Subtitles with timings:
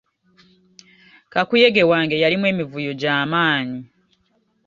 [1.33, 3.79] Kakuyege wange yalimu emivuyo gy'amaanyi.